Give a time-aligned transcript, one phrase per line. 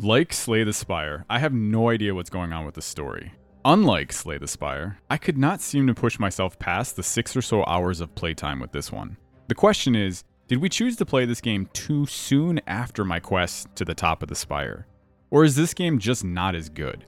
[0.00, 3.32] Like Slay the Spire, I have no idea what's going on with the story.
[3.64, 7.42] Unlike Slay the Spire, I could not seem to push myself past the six or
[7.42, 9.16] so hours of playtime with this one.
[9.48, 13.74] The question is did we choose to play this game too soon after my quest
[13.74, 14.86] to the top of the Spire?
[15.30, 17.04] Or is this game just not as good?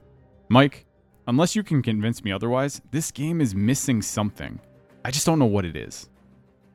[0.49, 0.85] Mike,
[1.27, 4.59] unless you can convince me otherwise, this game is missing something.
[5.05, 6.09] I just don't know what it is.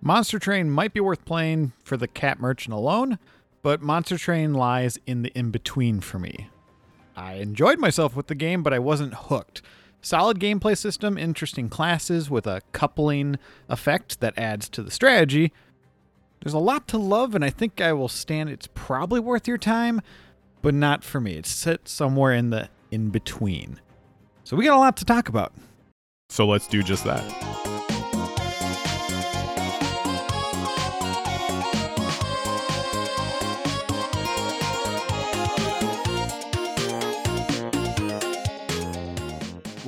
[0.00, 3.18] Monster Train might be worth playing for the cat merchant alone,
[3.66, 6.50] but Monster Train lies in the in between for me.
[7.16, 9.60] I enjoyed myself with the game, but I wasn't hooked.
[10.00, 15.52] Solid gameplay system, interesting classes with a coupling effect that adds to the strategy.
[16.44, 19.58] There's a lot to love, and I think I will stand it's probably worth your
[19.58, 20.00] time,
[20.62, 21.32] but not for me.
[21.32, 23.80] It's set somewhere in the in between.
[24.44, 25.52] So we got a lot to talk about.
[26.28, 27.45] So let's do just that.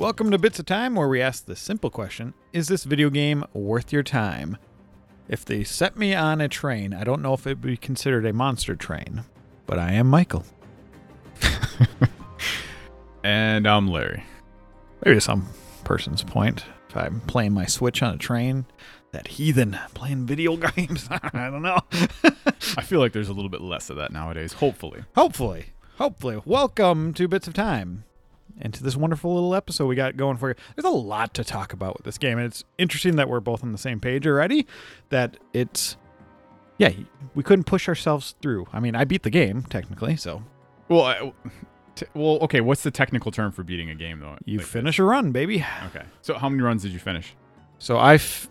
[0.09, 3.43] Welcome to Bits of Time, where we ask the simple question Is this video game
[3.53, 4.57] worth your time?
[5.27, 8.25] If they set me on a train, I don't know if it would be considered
[8.25, 9.23] a monster train,
[9.67, 10.45] but I am Michael.
[13.23, 14.23] And I'm Larry.
[15.05, 15.47] Maybe some
[15.83, 16.65] person's point.
[16.89, 18.65] If I'm playing my Switch on a train,
[19.11, 21.81] that heathen playing video games, I don't know.
[22.77, 25.03] I feel like there's a little bit less of that nowadays, hopefully.
[25.13, 25.67] hopefully,
[25.99, 26.41] hopefully.
[26.45, 28.05] Welcome to Bits of Time
[28.59, 30.55] and to this wonderful little episode we got going for you.
[30.75, 33.63] There's a lot to talk about with this game, and it's interesting that we're both
[33.63, 34.67] on the same page already.
[35.09, 35.97] That it's,
[36.77, 36.91] yeah,
[37.35, 38.67] we couldn't push ourselves through.
[38.73, 40.43] I mean, I beat the game technically, so
[40.87, 41.33] Well, I,
[41.95, 42.61] t- well, okay.
[42.61, 44.37] What's the technical term for beating a game, though?
[44.45, 45.65] you Like- finish a run, baby.
[45.87, 46.03] Okay.
[46.21, 47.35] So how many runs did you finish?
[47.77, 48.49] So I've,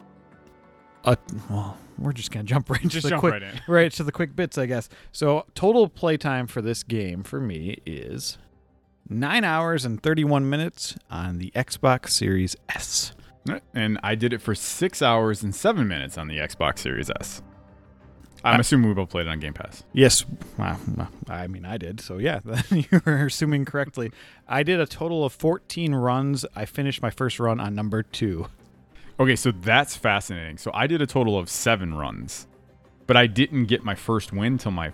[1.05, 1.17] uh,
[1.51, 3.61] well, we're just gonna jump right into Just the jump quick, right in.
[3.67, 4.89] right to the quick bits, I guess.
[5.13, 8.39] So total playtime for this game for me is
[9.09, 13.13] nine hours and thirty-one minutes on the Xbox Series S.
[13.73, 17.43] And I did it for six hours and seven minutes on the Xbox Series S.
[18.45, 19.83] I'm assuming we both played it on Game Pass.
[19.93, 20.25] Yes,
[20.57, 20.79] well,
[21.29, 22.01] I mean I did.
[22.01, 22.41] So yeah,
[22.71, 24.13] you were assuming correctly.
[24.47, 26.45] I did a total of fourteen runs.
[26.55, 28.47] I finished my first run on number two.
[29.21, 30.59] Okay, so that's fascinating.
[30.59, 32.47] So I did a total of seven runs,
[33.07, 34.93] but I didn't get my first win till my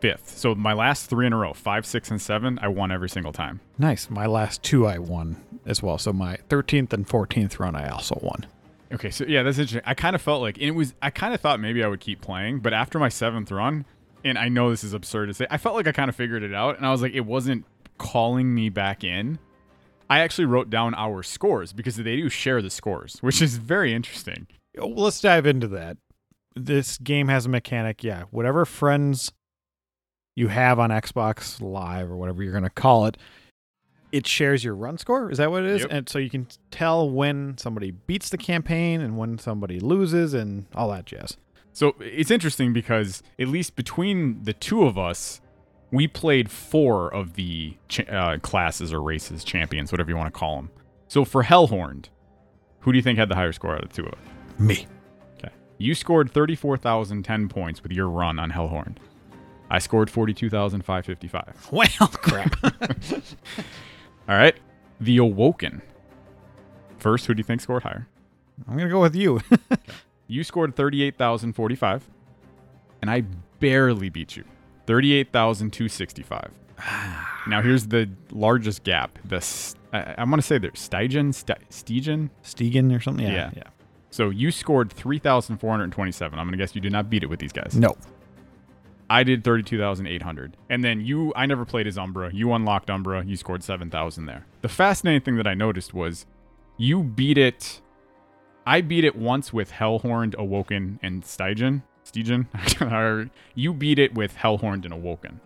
[0.00, 0.38] fifth.
[0.38, 3.32] So my last three in a row, five, six, and seven, I won every single
[3.32, 3.60] time.
[3.78, 4.10] Nice.
[4.10, 5.98] My last two I won as well.
[5.98, 8.46] So my thirteenth and fourteenth run I also won.
[8.92, 9.82] Okay, so yeah, that's interesting.
[9.84, 10.94] I kind of felt like it was.
[11.02, 13.84] I kind of thought maybe I would keep playing, but after my seventh run,
[14.24, 16.42] and I know this is absurd to say, I felt like I kind of figured
[16.44, 17.64] it out, and I was like, it wasn't
[17.98, 19.38] calling me back in.
[20.08, 23.92] I actually wrote down our scores because they do share the scores, which is very
[23.92, 24.46] interesting.
[24.76, 25.96] Let's dive into that.
[26.54, 28.24] This game has a mechanic, yeah.
[28.30, 29.32] Whatever friends
[30.36, 33.16] you have on Xbox Live or whatever you're going to call it,
[34.12, 35.30] it shares your run score.
[35.30, 35.80] Is that what it is?
[35.80, 35.88] Yep.
[35.90, 40.66] And so you can tell when somebody beats the campaign and when somebody loses and
[40.74, 41.36] all that jazz.
[41.72, 45.40] So it's interesting because at least between the two of us,
[45.90, 50.38] we played four of the ch- uh, classes or races, champions, whatever you want to
[50.38, 50.70] call them.
[51.08, 52.06] So for Hellhorned,
[52.80, 54.18] who do you think had the higher score out of the two of us?
[54.58, 54.86] Me.
[55.38, 55.52] Okay.
[55.78, 58.96] You scored 34,010 points with your run on Hellhorned.
[59.70, 61.68] I scored 42,555.
[61.72, 62.56] Well, crap.
[64.28, 64.56] All right.
[65.00, 65.82] The Awoken.
[66.98, 68.06] First, who do you think scored higher?
[68.66, 69.40] I'm going to go with you.
[70.28, 72.08] You scored 38,045,
[73.00, 73.22] and I
[73.60, 74.44] barely beat you.
[74.86, 76.50] 38,265.
[76.78, 77.42] Ah.
[77.46, 79.18] now, here's the largest gap.
[79.24, 79.36] The
[79.92, 81.32] I, I'm going to say there's Stygen?
[81.32, 82.30] St- Stegen?
[82.42, 83.24] Stegen or something?
[83.24, 83.32] Yeah.
[83.34, 83.50] Yeah.
[83.56, 83.62] Yeah.
[84.10, 86.38] So you scored 3,427.
[86.38, 87.76] I'm going to guess you did not beat it with these guys.
[87.76, 87.96] No.
[89.08, 90.56] I did 32,800.
[90.68, 92.32] And then you, I never played as Umbra.
[92.32, 93.24] You unlocked Umbra.
[93.24, 94.46] You scored 7,000 there.
[94.62, 96.26] The fascinating thing that I noticed was
[96.76, 97.80] you beat it.
[98.66, 101.22] I beat it once with Hellhorned, Awoken, and.
[101.22, 101.82] Stygen.
[102.80, 105.40] Or you beat it with Hellhorned and Awoken.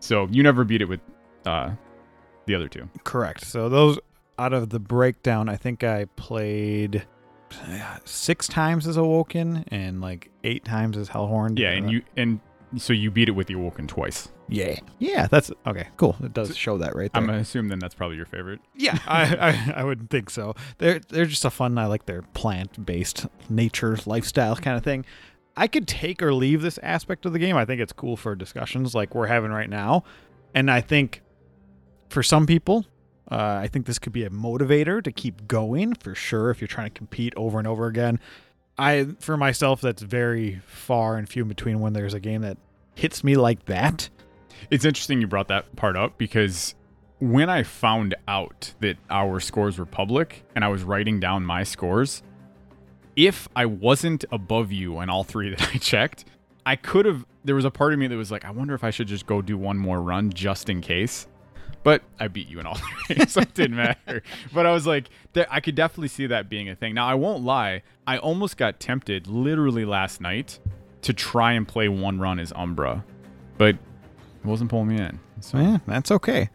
[0.00, 1.00] So you never beat it with
[1.44, 1.72] uh,
[2.46, 2.88] the other two.
[3.04, 3.44] Correct.
[3.44, 3.98] So those
[4.38, 7.04] out of the breakdown, I think I played
[7.50, 11.58] uh, six times as Awoken and like eight times as Hellhorn.
[11.58, 12.40] Yeah, and you and
[12.76, 14.28] so you beat it with the Awoken twice.
[14.48, 15.26] yeah, yeah.
[15.26, 15.88] That's okay.
[15.96, 16.16] Cool.
[16.22, 17.20] It does show that right there.
[17.22, 18.60] I'm gonna assume then that's probably your favorite.
[18.74, 20.54] yeah, I, I I would think so.
[20.78, 21.78] They're they're just a fun.
[21.78, 25.04] I like their plant based nature lifestyle kind of thing.
[25.56, 27.56] I could take or leave this aspect of the game.
[27.56, 30.04] I think it's cool for discussions like we're having right now,
[30.54, 31.22] and I think
[32.10, 32.86] for some people,
[33.30, 36.50] uh, I think this could be a motivator to keep going for sure.
[36.50, 38.20] If you're trying to compete over and over again,
[38.78, 42.58] I for myself that's very far and few in between when there's a game that
[42.94, 44.08] hits me like that.
[44.70, 46.74] It's interesting you brought that part up because
[47.20, 51.64] when I found out that our scores were public and I was writing down my
[51.64, 52.22] scores,
[53.16, 56.24] if I wasn't above you on all three that I checked,
[56.64, 57.24] I could have.
[57.44, 59.26] There was a part of me that was like, I wonder if I should just
[59.26, 61.26] go do one more run just in case.
[61.84, 64.22] But I beat you in all three, so it didn't matter.
[64.52, 66.94] But I was like, there, I could definitely see that being a thing.
[66.94, 70.58] Now, I won't lie, I almost got tempted literally last night
[71.02, 73.04] to try and play one run as Umbra,
[73.56, 75.20] but it wasn't pulling me in.
[75.40, 76.50] So Yeah, that's okay.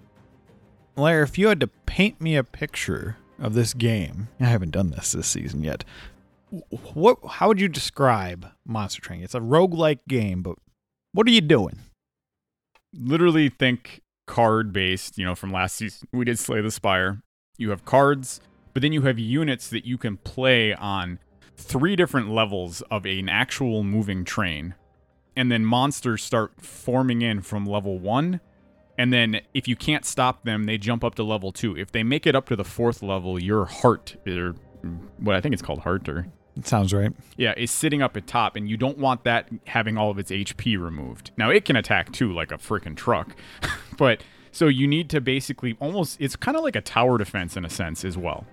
[0.95, 4.91] Larry, if you had to paint me a picture of this game, I haven't done
[4.91, 5.83] this this season yet.
[6.93, 7.17] What?
[7.27, 9.23] How would you describe Monster Train?
[9.23, 10.57] It's a roguelike game, but
[11.13, 11.79] what are you doing?
[12.93, 17.21] literally think card based, you know, from last season we did Slay the Spire.
[17.57, 18.41] You have cards,
[18.73, 21.19] but then you have units that you can play on
[21.55, 24.75] three different levels of an actual moving train.
[25.35, 28.39] And then monsters start forming in from level 1.
[28.97, 31.77] And then if you can't stop them, they jump up to level 2.
[31.77, 34.55] If they make it up to the fourth level, your heart or
[35.17, 37.11] what I think it's called heart or It sounds right.
[37.35, 40.29] yeah, is sitting up at top, and you don't want that having all of its
[40.31, 41.31] HP removed.
[41.37, 43.35] Now it can attack too, like a freaking truck,
[43.97, 47.65] but so you need to basically almost it's kind of like a tower defense in
[47.65, 48.45] a sense as well.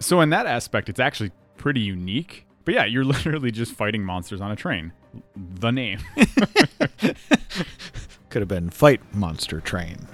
[0.00, 2.46] So in that aspect, it's actually pretty unique.
[2.66, 4.92] But yeah, you're literally just fighting monsters on a train.
[5.36, 5.98] The name.
[8.28, 10.06] Could have been Fight Monster Train,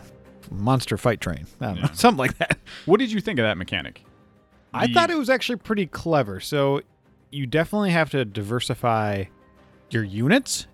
[0.51, 1.93] Monster Fight Train, I don't know, Yeah.
[1.93, 2.59] something like that.
[2.87, 4.03] what did you think of that mechanic?
[4.73, 6.41] I The- thought it was actually pretty clever.
[6.41, 6.81] So
[7.31, 9.25] you definitely have to diversify
[9.91, 10.67] your units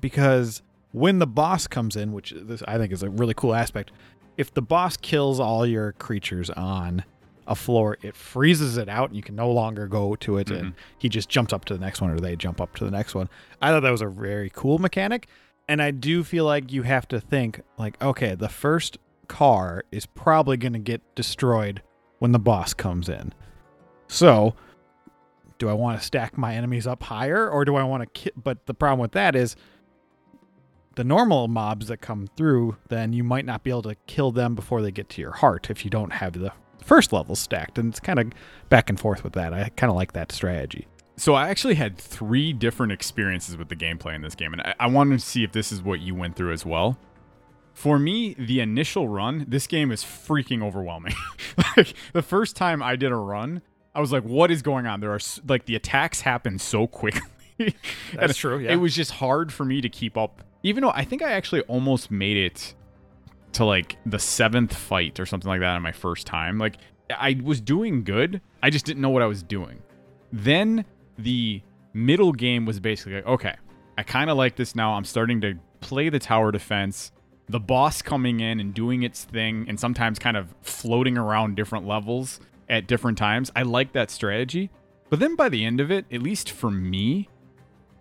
[0.00, 0.62] because
[0.92, 3.92] when the boss comes in, which this I think is a really cool aspect,
[4.36, 7.04] if the boss kills all your creatures on
[7.46, 10.60] a floor, it freezes it out and you can no longer go to it and
[10.60, 10.78] mm-hmm.
[10.98, 13.14] he just jumps up to the next one or they jump up to the next
[13.14, 13.28] one.
[13.62, 15.28] I thought that was a very cool mechanic.
[15.68, 20.06] And I do feel like you have to think like, okay, the first car is
[20.06, 21.82] probably going to get destroyed
[22.20, 23.34] when the boss comes in.
[24.08, 24.54] So,
[25.58, 28.32] do I want to stack my enemies up higher or do I want to ki-
[28.36, 29.56] but the problem with that is
[30.96, 34.54] the normal mobs that come through, then you might not be able to kill them
[34.54, 37.78] before they get to your heart if you don't have the first level stacked.
[37.78, 38.32] And it's kind of
[38.68, 39.52] back and forth with that.
[39.52, 40.86] I kind of like that strategy.
[41.18, 44.74] So I actually had three different experiences with the gameplay in this game, and I,
[44.80, 46.98] I wanted to see if this is what you went through as well.
[47.72, 51.14] For me, the initial run, this game is freaking overwhelming.
[51.76, 53.62] like the first time I did a run,
[53.96, 57.22] I was like, "What is going on?" There are like the attacks happen so quickly.
[58.14, 58.72] That's true, yeah.
[58.72, 60.42] It was just hard for me to keep up.
[60.62, 62.74] Even though I think I actually almost made it
[63.56, 66.58] to like the seventh fight or something like that on my first time.
[66.58, 66.76] Like
[67.10, 68.42] I was doing good.
[68.62, 69.82] I just didn't know what I was doing.
[70.30, 70.84] Then
[71.18, 71.62] the
[71.94, 73.54] middle game was basically like, okay,
[73.96, 74.92] I kind of like this now.
[74.92, 77.12] I'm starting to play the tower defense.
[77.48, 81.86] The boss coming in and doing its thing and sometimes kind of floating around different
[81.86, 83.50] levels at different times.
[83.54, 84.70] I like that strategy.
[85.08, 87.28] But then by the end of it, at least for me,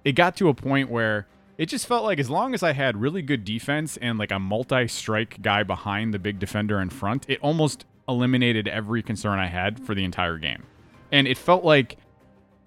[0.03, 1.27] it got to a point where
[1.57, 4.39] it just felt like as long as I had really good defense and like a
[4.39, 9.47] multi strike guy behind the big defender in front, it almost eliminated every concern I
[9.47, 10.63] had for the entire game.
[11.11, 11.97] And it felt like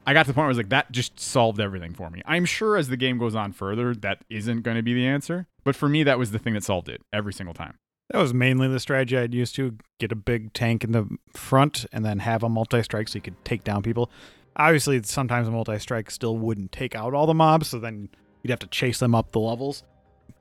[0.07, 2.23] I got to the point where I was like, that just solved everything for me.
[2.25, 5.47] I'm sure as the game goes on further, that isn't going to be the answer.
[5.65, 7.79] But for me, that was the thing that solved it every single time.
[8.11, 11.85] That was mainly the strategy I'd used to get a big tank in the front
[11.93, 14.11] and then have a multi strike so you could take down people.
[14.57, 18.09] Obviously, sometimes a multi strike still wouldn't take out all the mobs, so then
[18.43, 19.83] you'd have to chase them up the levels.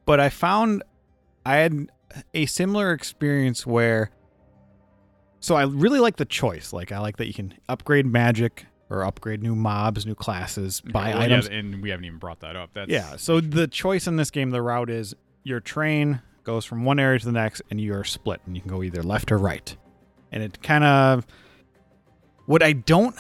[0.06, 0.82] But I found
[1.46, 1.92] I had
[2.34, 4.12] a similar experience where.
[5.40, 6.74] So I really like the choice.
[6.74, 11.10] Like, I like that you can upgrade magic or upgrade new mobs, new classes, buy
[11.10, 11.48] Well, yeah, items.
[11.48, 12.72] and we haven't even brought that up.
[12.74, 13.18] That's Yeah.
[13.18, 17.20] So the choice in this game, the route is your train goes from one area
[17.20, 19.76] to the next, and you are split, and you can go either left or right.
[20.32, 21.28] And it kind of
[22.46, 23.14] what I don't,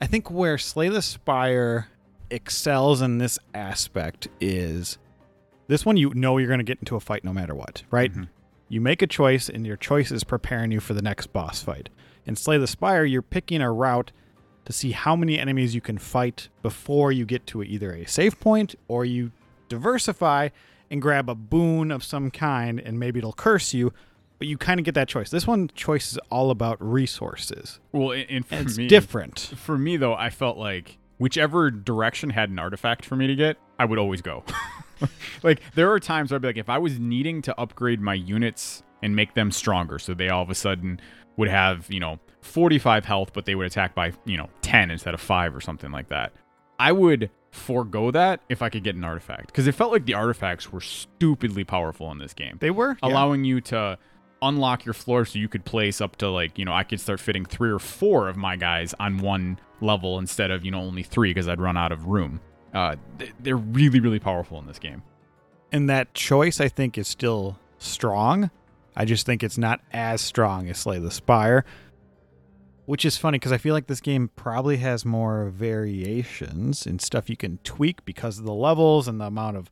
[0.00, 1.86] I think where Slay the Spire
[2.28, 4.98] excels in this aspect is
[5.68, 5.96] this one.
[5.96, 8.12] You know you're going to get into a fight no matter what, right?
[8.12, 8.28] Mhm.
[8.68, 11.88] You make a choice, and your choice is preparing you for the next boss fight.
[12.26, 14.10] In Slay the Spire, you're picking a route
[14.64, 18.40] to see how many enemies you can fight before you get to either a save
[18.40, 19.30] point or you
[19.68, 20.48] diversify
[20.90, 23.92] and grab a boon of some kind and maybe it'll curse you
[24.38, 25.30] but you kind of get that choice.
[25.30, 27.80] This one choice is all about resources.
[27.92, 29.38] Well, and, and for and it's me, different.
[29.56, 33.56] For me, though, I felt like whichever direction had an artifact for me to get,
[33.78, 34.44] I would always go.
[35.42, 38.14] like, there are times where I'd be like, if I was needing to upgrade my
[38.14, 41.00] units and make them stronger, so they all of a sudden
[41.36, 45.14] would have, you know, 45 health, but they would attack by, you know, 10 instead
[45.14, 46.32] of 5 or something like that,
[46.78, 50.14] I would forego that if I could get an artifact because it felt like the
[50.14, 53.08] artifacts were stupidly powerful in this game, They were yeah.
[53.10, 53.98] allowing you to
[54.42, 57.20] unlock your floor so you could place up to like you know I could start
[57.20, 61.02] fitting three or four of my guys on one level instead of you know only
[61.02, 62.40] three because I'd run out of room.
[62.74, 62.96] Uh,
[63.40, 65.02] they're really really powerful in this game.
[65.72, 68.50] and that choice I think is still strong.
[68.94, 71.64] I just think it's not as strong as Slay the Spire,
[72.86, 77.28] which is funny because I feel like this game probably has more variations and stuff
[77.28, 79.70] you can tweak because of the levels and the amount of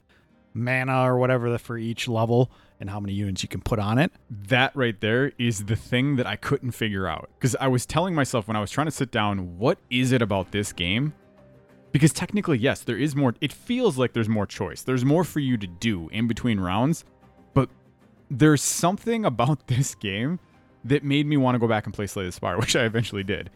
[0.53, 4.13] mana or whatever for each level and how many units you can put on it.
[4.31, 8.15] that right there is the thing that I couldn't figure out because I was telling
[8.15, 11.15] myself when I was trying to sit down, what is it about this game?
[11.93, 13.35] Because technically, yes, there is more.
[13.41, 14.83] It feels like there's more choice.
[14.83, 17.05] There's more for you to do in between rounds,
[17.55, 17.69] but
[18.29, 20.41] there's something about this game
[20.85, 23.25] that made me want to go back and play Slay the Spire, which I eventually
[23.25, 23.51] did.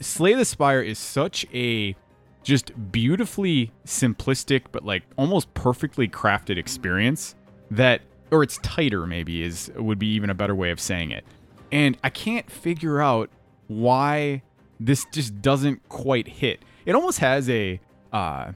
[0.00, 1.94] Slay the Spire is such a
[2.42, 7.36] just beautifully simplistic but like almost perfectly crafted experience
[7.70, 8.00] that
[8.32, 11.24] or it's tighter maybe is would be even a better way of saying it.
[11.70, 13.30] And I can't figure out
[13.68, 14.42] why
[14.80, 16.64] this just doesn't quite hit.
[16.84, 17.80] It almost has a
[18.12, 18.52] uh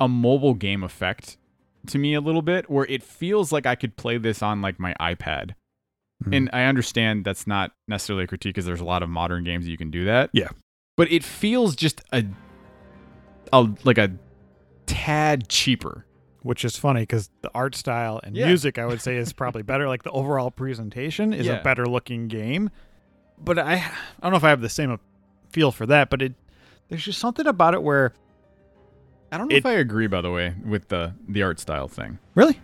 [0.00, 1.36] a mobile game effect
[1.88, 4.78] to me a little bit where it feels like I could play this on like
[4.78, 5.54] my iPad.
[6.24, 6.34] Hmm.
[6.34, 9.64] And I understand that's not necessarily a critique because there's a lot of modern games
[9.64, 10.30] that you can do that.
[10.32, 10.48] Yeah.
[10.96, 12.24] But it feels just a,
[13.52, 14.10] a like a
[14.86, 16.04] tad cheaper.
[16.42, 18.46] Which is funny because the art style and Yeah.
[18.46, 19.88] music, I would say, is probably better.
[19.88, 21.60] Like the overall presentation is Yeah.
[21.60, 22.70] a better looking game.
[23.38, 24.98] But I, I don't know if I have the same
[25.50, 26.10] feel for that.
[26.10, 26.34] But it,
[26.88, 28.12] there's just something about it where
[29.30, 31.86] I don't know It- if I agree by the way with the the art style
[31.88, 32.18] thing.
[32.34, 32.58] really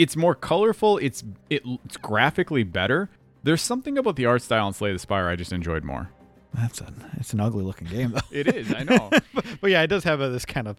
[0.00, 3.10] It's more colorful, it's it, it's graphically better.
[3.42, 6.08] There's something about the art style in Slay the Spire I just enjoyed more.
[6.54, 8.20] that's an it's an ugly looking game though.
[8.30, 9.10] It is, I know.
[9.60, 10.78] but yeah, it does have a, this kind of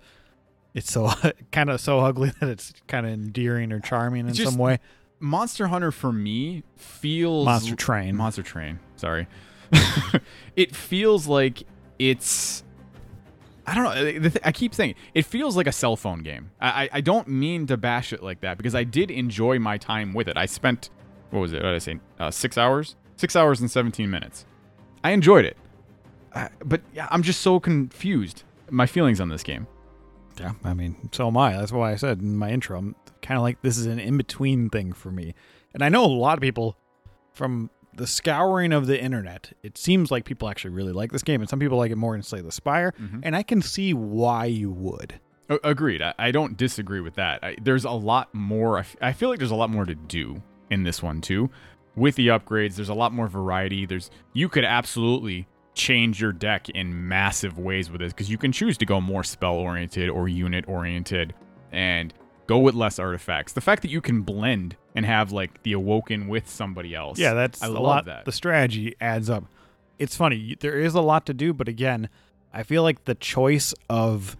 [0.73, 1.11] it's so
[1.51, 4.79] kind of so ugly that it's kind of endearing or charming in just some way.
[5.19, 8.15] Monster Hunter for me feels Monster Train.
[8.15, 8.79] Monster Train.
[8.95, 9.27] Sorry.
[10.55, 11.61] it feels like
[11.99, 12.63] it's.
[13.71, 14.29] I don't know.
[14.29, 16.51] th- I keep saying it, feels like a cell phone game.
[16.59, 19.77] I, I I don't mean to bash it like that because I did enjoy my
[19.77, 20.35] time with it.
[20.35, 20.89] I spent
[21.29, 21.63] what was it?
[21.63, 21.99] What did I say?
[22.19, 22.95] Uh, six hours.
[23.15, 24.45] Six hours and seventeen minutes.
[25.03, 25.55] I enjoyed it,
[26.33, 28.43] uh, but yeah, I'm just so confused.
[28.69, 29.67] My feelings on this game.
[30.39, 31.53] Yeah, I mean, so am I.
[31.53, 34.17] That's why I said in my intro, I'm kind of like this is an in
[34.17, 35.33] between thing for me.
[35.73, 36.75] And I know a lot of people
[37.31, 41.41] from the scouring of the internet, it seems like people actually really like this game,
[41.41, 42.93] and some people like it more than Slay the Spire.
[42.99, 43.19] Mm-hmm.
[43.23, 45.19] And I can see why you would.
[45.63, 46.01] Agreed.
[46.01, 47.43] I, I don't disagree with that.
[47.43, 48.77] I, there's a lot more.
[48.77, 51.49] I, f- I feel like there's a lot more to do in this one too.
[51.95, 53.85] With the upgrades, there's a lot more variety.
[53.85, 58.51] There's you could absolutely change your deck in massive ways with this because you can
[58.51, 61.33] choose to go more spell oriented or unit oriented
[61.71, 62.13] and
[62.51, 63.53] go with less artifacts.
[63.53, 67.17] The fact that you can blend and have like the awoken with somebody else.
[67.17, 68.05] Yeah, that's I a love lot.
[68.05, 68.25] that.
[68.25, 69.45] The strategy adds up.
[69.97, 70.55] It's funny.
[70.59, 72.09] There is a lot to do, but again,
[72.53, 74.35] I feel like the choice of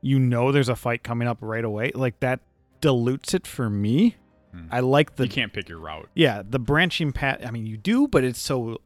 [0.00, 2.40] you know there's a fight coming up right away, like that
[2.80, 4.16] dilutes it for me.
[4.52, 4.66] Hmm.
[4.70, 6.08] I like the you can't pick your route.
[6.14, 7.40] yeah the branching path.
[7.44, 8.80] I mean, you do, but it's so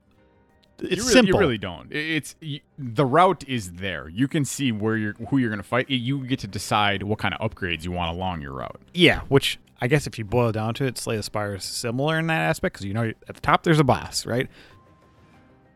[0.81, 1.35] it's you really, simple.
[1.35, 1.93] You really don't.
[1.93, 4.09] It's y the route is there.
[4.09, 5.89] You can see where you're who you're going to fight.
[5.91, 8.81] You get to decide what kind of upgrades you want along your route.
[8.95, 12.19] yeah, which I guess if you boil down to it, Slay the Spire is similar
[12.19, 14.49] in that aspect because you know at the top there's a boss, right?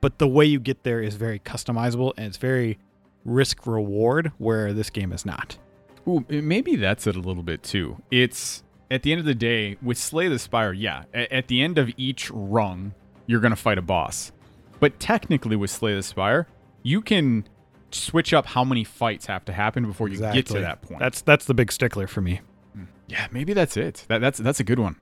[0.00, 2.78] But the way you get there is very customizable and it's very
[3.24, 5.58] risk reward, where this game is not.
[6.06, 8.00] Ooh, maybe that's it a little bit too.
[8.12, 10.72] It's at the end of the day with Slay the Spire.
[10.72, 12.94] Yeah, a- at the end of each rung,
[13.26, 14.30] you're going to fight a boss.
[14.80, 16.46] But technically, with Slay the Spire,
[16.82, 17.46] you can
[17.90, 21.00] switch up how many fights have to happen before you get to that point.
[21.00, 22.40] That's that's the big stickler for me.
[23.08, 24.04] yeah, maybe that's it.
[24.08, 25.00] That, that's that's a good one.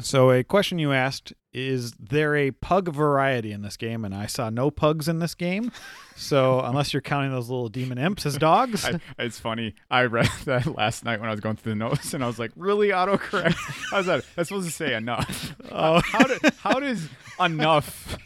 [0.00, 4.04] So a question you asked is there a pug variety in this game?
[4.04, 5.70] And I saw no pugs in this game.
[6.16, 9.74] So unless you're counting those little demon imps as dogs, I, it's funny.
[9.90, 12.38] I read that last night when I was going through the notes, and I was
[12.38, 13.54] like, "Really, autocorrect?
[13.90, 14.24] How's that?
[14.34, 15.54] That's supposed to say enough.
[15.70, 16.00] Oh.
[16.00, 17.08] how, do, how does
[17.40, 18.18] enough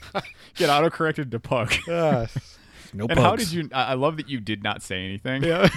[0.57, 1.73] get autocorrected to pug?
[1.89, 2.27] uh,
[2.95, 3.69] no and how did you?
[3.73, 5.45] I I love that you did not say anything.
[5.45, 5.69] Yeah,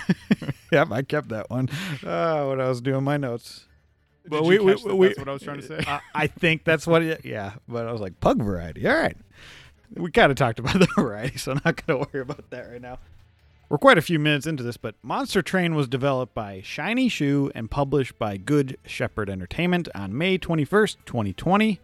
[0.71, 1.69] yep, I kept that one.
[2.03, 3.65] Uh, when I was doing my notes.
[4.29, 5.83] Did you catch that that's what I was trying to say?
[5.87, 7.01] I, I think that's what.
[7.01, 8.87] It, yeah, but I was like pug variety.
[8.87, 9.17] All right,
[9.95, 12.69] we kind of talked about the variety, so I'm not going to worry about that
[12.71, 12.99] right now.
[13.69, 17.51] We're quite a few minutes into this, but Monster Train was developed by Shiny Shoe
[17.55, 21.79] and published by Good Shepherd Entertainment on May 21st, 2020.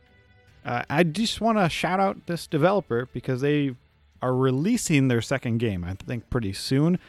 [0.65, 3.73] Uh, I just want to shout out this developer because they
[4.21, 6.99] are releasing their second game, I think, pretty soon.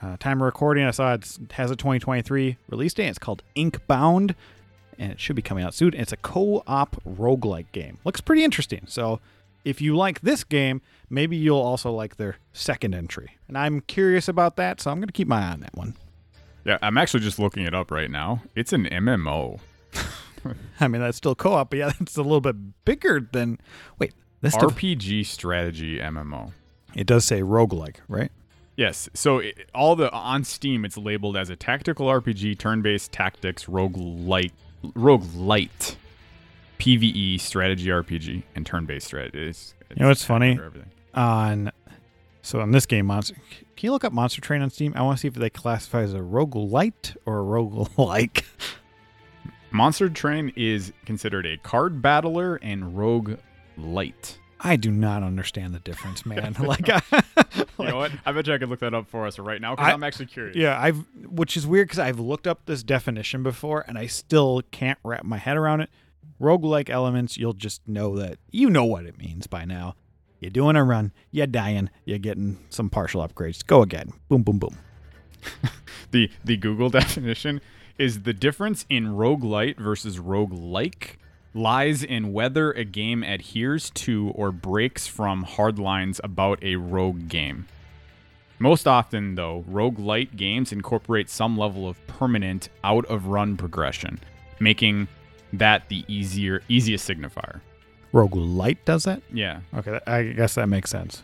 [0.00, 3.08] Uh, time of recording, I saw it has a 2023 release date.
[3.08, 4.36] It's called Inkbound,
[4.98, 5.94] and it should be coming out soon.
[5.94, 7.98] It's a co-op roguelike game.
[8.04, 8.84] Looks pretty interesting.
[8.86, 9.20] So
[9.64, 13.38] if you like this game, maybe you'll also like their second entry.
[13.48, 15.96] And I'm curious about that, so I'm going to keep my eye on that one.
[16.64, 18.42] Yeah, I'm actually just looking it up right now.
[18.54, 19.60] It's an MMO.
[20.80, 23.58] I mean, that's still co-op, but yeah, it's a little bit bigger than.
[23.98, 26.52] Wait, this RPG strategy MMO.
[26.94, 28.30] it does say roguelike, right?
[28.76, 29.08] Yes.
[29.14, 33.66] So it, all the on Steam, it's labeled as a tactical RPG, turn-based tactics,
[34.82, 35.96] roguelite, light,
[36.78, 39.48] PVE strategy RPG, and turn-based strategy.
[39.48, 40.58] It's, You know what's it's funny?
[41.14, 41.70] On
[42.42, 43.34] so on this game, Monster.
[43.34, 44.92] Can you look up Monster Train on Steam?
[44.96, 48.44] I want to see if they classify as a roguelite or a rogue like.
[49.70, 53.38] Monster Train is considered a card battler and rogue
[53.78, 54.38] light.
[54.64, 56.54] I do not understand the difference, man.
[56.60, 57.02] like, I,
[57.78, 58.12] You know what?
[58.24, 60.26] I bet you I could look that up for us right now because I'm actually
[60.26, 60.56] curious.
[60.56, 64.62] yeah, I've which is weird because I've looked up this definition before and I still
[64.70, 65.90] can't wrap my head around it.
[66.40, 69.94] Roguelike elements, you'll just know that you know what it means by now.
[70.40, 73.64] You're doing a run, you're dying, you're getting some partial upgrades.
[73.64, 74.12] Go again.
[74.28, 74.78] Boom, boom, boom.
[76.12, 77.60] The the Google definition
[77.98, 81.16] is the difference in rogue roguelite versus roguelike
[81.54, 87.28] lies in whether a game adheres to or breaks from hard lines about a rogue
[87.28, 87.66] game.
[88.58, 94.20] Most often, though, roguelite games incorporate some level of permanent out of run progression,
[94.60, 95.08] making
[95.52, 97.60] that the easier easiest signifier.
[98.12, 99.22] Roguelite does that?
[99.32, 99.60] Yeah.
[99.74, 101.22] Okay, I guess that makes sense.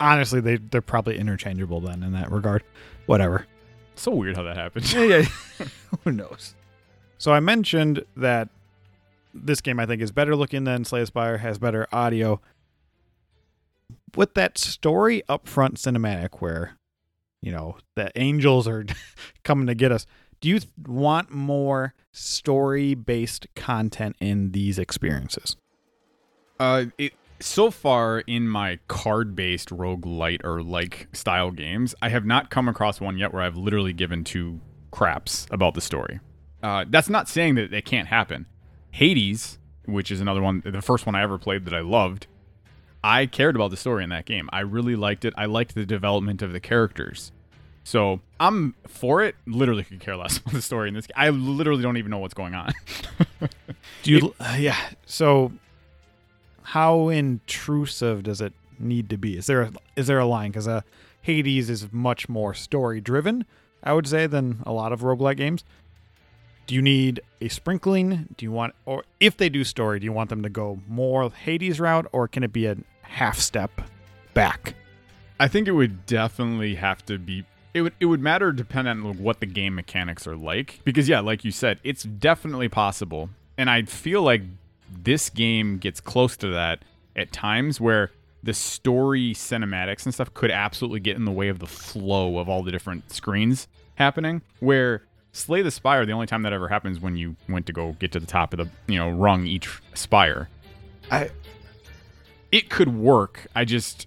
[0.00, 2.62] Honestly, they they're probably interchangeable then in that regard.
[3.06, 3.46] Whatever.
[3.94, 4.92] So weird how that happens.
[4.92, 5.22] Yeah, yeah.
[6.04, 6.54] Who knows?
[7.16, 8.48] So I mentioned that
[9.34, 12.40] this game I think is better looking than Slay Spire, has better audio.
[14.16, 16.76] With that story upfront cinematic where,
[17.40, 18.84] you know, the angels are
[19.44, 20.06] coming to get us,
[20.40, 25.56] do you want more story based content in these experiences?
[26.58, 32.50] Uh, it so far in my card-based roguelite or like style games, I have not
[32.50, 34.60] come across one yet where I've literally given two
[34.90, 36.20] craps about the story.
[36.62, 38.46] Uh, that's not saying that it can't happen.
[38.90, 42.26] Hades, which is another one, the first one I ever played that I loved,
[43.02, 44.48] I cared about the story in that game.
[44.52, 45.32] I really liked it.
[45.36, 47.32] I liked the development of the characters.
[47.84, 49.34] So I'm for it.
[49.46, 51.06] Literally could care less about the story in this.
[51.06, 51.14] game.
[51.16, 52.72] I literally don't even know what's going on.
[54.02, 54.34] Do you?
[54.40, 54.76] uh, yeah.
[55.06, 55.52] So,
[56.62, 59.38] how intrusive does it need to be?
[59.38, 60.50] Is there a, is there a line?
[60.50, 60.82] Because uh,
[61.22, 63.46] Hades is much more story driven,
[63.82, 65.64] I would say, than a lot of roguelike games.
[66.68, 68.28] Do you need a sprinkling?
[68.36, 71.30] Do you want, or if they do story, do you want them to go more
[71.30, 73.80] Hades route, or can it be a half step
[74.34, 74.74] back?
[75.40, 77.46] I think it would definitely have to be.
[77.72, 80.80] It would it would matter depending on what the game mechanics are like.
[80.84, 84.42] Because yeah, like you said, it's definitely possible, and I feel like
[84.90, 86.84] this game gets close to that
[87.16, 88.10] at times where
[88.42, 92.46] the story cinematics and stuff could absolutely get in the way of the flow of
[92.46, 94.42] all the different screens happening.
[94.60, 95.02] Where
[95.38, 98.12] Slay the Spire, the only time that ever happens when you went to go get
[98.12, 100.48] to the top of the you know rung each spire.
[101.10, 101.30] I
[102.52, 103.46] it could work.
[103.54, 104.06] I just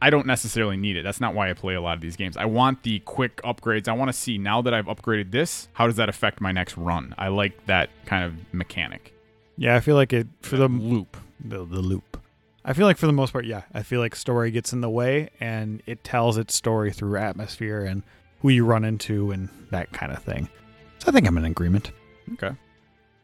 [0.00, 1.02] I don't necessarily need it.
[1.02, 2.36] That's not why I play a lot of these games.
[2.36, 3.88] I want the quick upgrades.
[3.88, 6.76] I want to see now that I've upgraded this, how does that affect my next
[6.76, 7.14] run?
[7.16, 9.14] I like that kind of mechanic.
[9.56, 11.16] Yeah, I feel like it for the Loop.
[11.40, 12.20] the, the loop.
[12.64, 14.90] I feel like for the most part, yeah, I feel like story gets in the
[14.90, 18.02] way and it tells its story through atmosphere and
[18.42, 20.48] who you run into and that kind of thing.
[21.06, 21.92] So I think I'm in agreement.
[22.32, 22.50] Okay.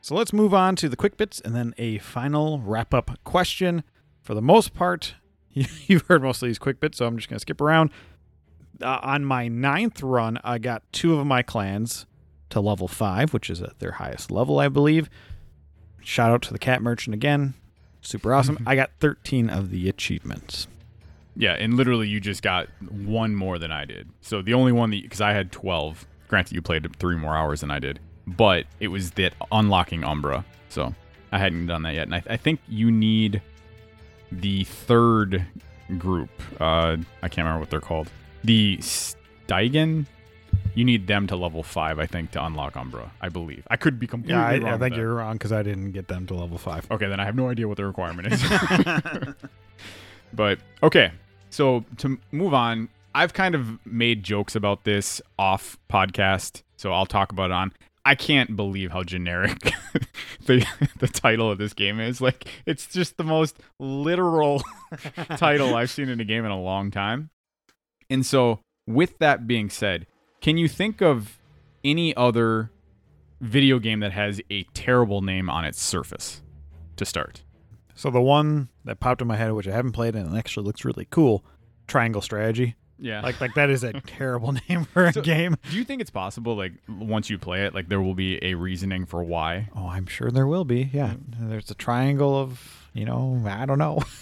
[0.01, 3.83] So let's move on to the quick bits and then a final wrap up question.
[4.21, 5.16] For the most part,
[5.51, 7.90] you've heard most of these quick bits, so I'm just going to skip around.
[8.81, 12.07] Uh, on my ninth run, I got two of my clans
[12.51, 15.11] to level five, which is at their highest level, I believe.
[16.01, 17.55] Shout out to the cat merchant again.
[18.01, 18.62] Super awesome.
[18.64, 20.68] I got 13 of the achievements.
[21.35, 24.09] Yeah, and literally you just got one more than I did.
[24.21, 26.07] So the only one that because I had 12.
[26.33, 30.47] Granted you played three more hours than I did, but it was that unlocking Umbra.
[30.71, 30.95] So
[31.31, 32.05] I hadn't done that yet.
[32.05, 33.42] And I, I think you need
[34.31, 35.45] the third
[35.99, 36.31] group.
[36.59, 38.11] Uh, I can't remember what they're called.
[38.45, 40.07] The Steigen.
[40.75, 43.12] You need them to level five, I think, to unlock Umbra.
[43.21, 43.66] I believe.
[43.68, 44.73] I could be completely Yeah, I, wrong.
[44.73, 46.90] I think you're wrong because I didn't get them to level five.
[46.90, 48.42] Okay, then I have no idea what the requirement is.
[50.33, 51.12] but okay,
[51.51, 57.07] so to move on, I've kind of made jokes about this off podcast, so I'll
[57.07, 57.72] talk about it on.
[58.05, 59.59] I can't believe how generic
[60.46, 60.66] the
[60.98, 62.20] the title of this game is.
[62.20, 64.62] Like it's just the most literal
[65.37, 67.31] title I've seen in a game in a long time.
[68.11, 70.07] And so, with that being said,
[70.40, 71.38] Can you think of
[71.85, 72.70] any other
[73.40, 76.42] video game that has a terrible name on its surface
[76.96, 77.42] to start?
[77.94, 80.66] So the one that popped in my head, which I haven't played and it actually
[80.66, 81.44] looks really cool,
[81.87, 82.75] Triangle Strategy.
[82.98, 83.20] Yeah.
[83.22, 85.57] Like like that is a terrible name for a So- game.
[85.70, 88.55] do you think it's possible, like, once you play it, like, there will be a
[88.55, 89.68] reasoning for why?
[89.74, 90.90] Oh, I'm sure there will be.
[90.92, 91.48] Yeah, mm.
[91.50, 94.00] there's a triangle of you know I don't know.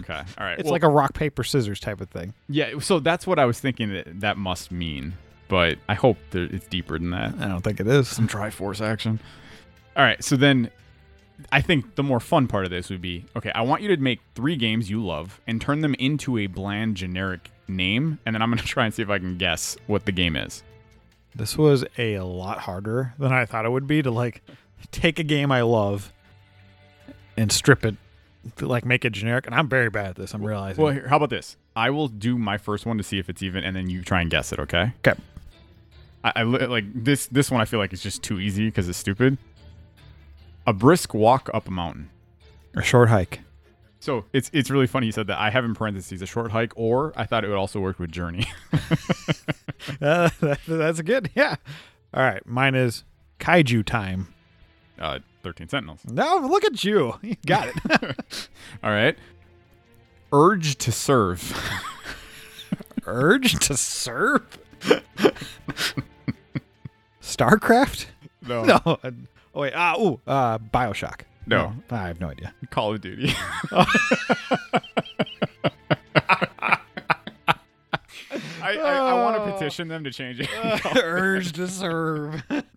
[0.00, 0.12] Okay.
[0.38, 0.58] All right.
[0.58, 2.34] It's Well, like a rock paper scissors type of thing.
[2.48, 2.78] yeah.
[2.78, 5.14] So that's what I was thinking that that must mean,
[5.48, 7.34] but I hope that it's deeper than that.
[7.40, 8.06] I don't think it is.
[8.06, 9.18] some Triforce action.
[9.96, 10.70] All right, so then
[11.50, 13.96] I think the more fun part of this would be okay, I want you to
[13.96, 18.42] make three games you love and turn them into a bland generic name, and then
[18.42, 20.62] I'm to try and see if I can guess what the game is.
[21.34, 24.42] This was a lot harder than I thought it would be to like
[24.90, 26.12] take a game I love
[27.36, 27.96] and strip it,
[28.60, 29.46] like make it generic.
[29.46, 30.34] And I'm very bad at this.
[30.34, 30.82] I'm realizing.
[30.82, 31.56] Well, here, how about this?
[31.74, 34.20] I will do my first one to see if it's even, and then you try
[34.20, 34.58] and guess it.
[34.58, 34.92] Okay?
[35.06, 35.18] Okay.
[36.22, 37.26] I, I li- like this.
[37.26, 39.38] This one I feel like is just too easy because it's stupid.
[40.66, 42.10] A brisk walk up a mountain.
[42.74, 43.40] a short hike.
[44.02, 45.38] So it's it's really funny you said that.
[45.38, 48.10] I have in parentheses a short hike, or I thought it would also work with
[48.12, 48.46] Journey.
[50.00, 51.28] Uh, that- that's good.
[51.34, 51.56] Yeah.
[52.14, 52.44] All right.
[52.46, 53.02] Mine is
[53.40, 54.32] kaiju time.
[55.00, 56.00] uh, Thirteen Sentinels.
[56.08, 57.14] No, look at you.
[57.22, 57.76] You got it.
[58.84, 59.16] All right.
[60.32, 61.52] Urge to serve.
[63.06, 64.42] Urge to serve.
[67.20, 68.06] Starcraft?
[68.46, 68.64] No.
[68.64, 68.76] No.
[68.86, 69.10] uh,
[69.54, 69.72] Oh wait.
[69.76, 69.96] Ah.
[69.98, 70.20] Ooh.
[70.26, 70.58] Uh.
[70.58, 71.22] Bioshock.
[71.46, 71.74] No.
[71.90, 72.54] I have no idea.
[72.70, 73.34] Call of Duty.
[78.62, 80.48] I, I, I want to petition them to change it.
[80.96, 82.42] Urge to serve.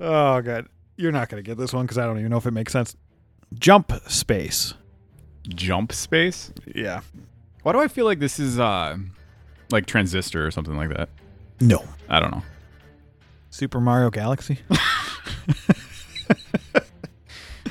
[0.00, 0.68] oh god.
[0.96, 2.96] You're not gonna get this one because I don't even know if it makes sense.
[3.58, 4.74] Jump space.
[5.48, 6.52] Jump space?
[6.74, 7.00] Yeah.
[7.62, 8.96] Why do I feel like this is uh
[9.70, 11.08] like transistor or something like that?
[11.60, 11.84] No.
[12.08, 12.42] I don't know.
[13.50, 14.58] Super Mario Galaxy.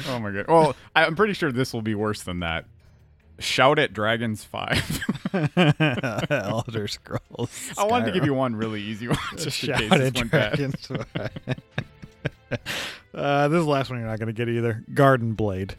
[0.10, 0.48] Oh my god.
[0.48, 2.65] Well, I'm pretty sure this will be worse than that.
[3.39, 5.00] Shout at Dragons 5.
[6.30, 7.72] Elder Scrolls.
[7.78, 10.30] I wanted to give you one really easy one just in Shout case this at
[10.30, 10.91] dragons.
[13.13, 14.84] uh, this is the last one you're not going to get either.
[14.93, 15.76] Garden Blade.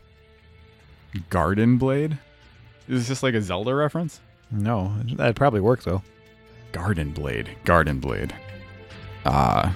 [1.29, 2.19] Garden Blade?
[2.89, 4.21] Is this like a Zelda reference?
[4.51, 6.03] No, that'd probably work though.
[6.73, 7.51] Garden Blade.
[7.65, 8.35] Garden Blade.
[9.25, 9.73] Uh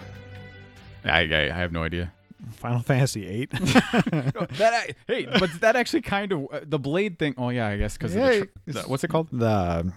[1.05, 2.14] I, I I have no idea.
[2.53, 3.51] Final Fantasy eight.
[3.51, 7.35] that hey, but that actually kind of uh, the blade thing.
[7.39, 9.29] Oh yeah, I guess because Yeah, tr- the what's it called?
[9.33, 9.93] the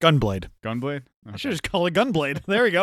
[0.00, 0.48] Gunblade.
[0.62, 1.02] Gunblade.
[1.32, 2.42] I should just call it Gunblade.
[2.46, 2.82] There we go.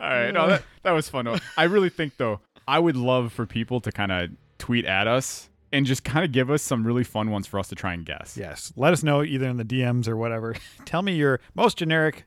[0.00, 1.38] All right, no, that that was fun.
[1.56, 5.50] I really think though, I would love for people to kind of tweet at us
[5.72, 8.06] and just kind of give us some really fun ones for us to try and
[8.06, 8.36] guess.
[8.38, 8.72] yes.
[8.76, 10.54] Let us know either in the DMs or whatever.
[10.84, 12.24] Tell me your most generic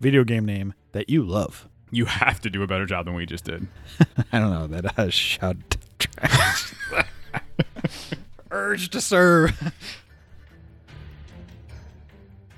[0.00, 1.68] video game name that you love.
[1.90, 3.66] You have to do a better job than we just did.
[4.32, 5.56] I don't know that uh, shout
[8.50, 9.72] urge to serve.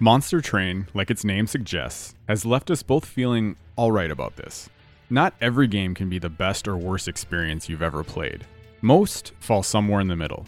[0.01, 4.71] Monster Train, like its name suggests, has left us both feeling alright about this.
[5.11, 8.47] Not every game can be the best or worst experience you've ever played.
[8.81, 10.47] Most fall somewhere in the middle.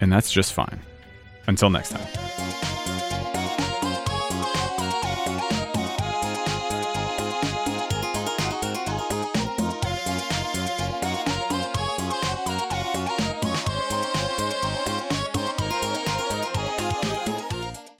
[0.00, 0.80] And that's just fine.
[1.46, 2.73] Until next time.